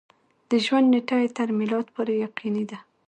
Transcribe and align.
د 0.49 0.51
ژوند 0.65 0.87
نېټه 0.93 1.15
یې 1.21 1.29
تر 1.37 1.47
میلاد 1.59 1.85
پورې 1.95 2.13
یقیني 2.25 2.63
ده. 2.69 2.77